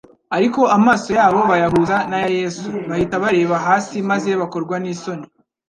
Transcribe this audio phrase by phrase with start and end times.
[0.37, 5.25] Ariko amaso yabo bayahuza n'aya yesu, bahita bareba hasi maze bakorwa n'isoni.